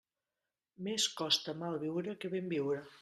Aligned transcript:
Més 0.87 1.05
costa 1.21 1.55
mal 1.65 1.77
viure 1.85 2.17
que 2.25 2.33
ben 2.37 2.51
viure. 2.55 2.81